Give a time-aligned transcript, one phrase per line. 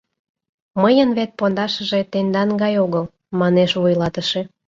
[0.81, 3.05] —Мыйын вет пондашыже тендан гай огыл,—
[3.39, 4.41] манеш вуйлатыше.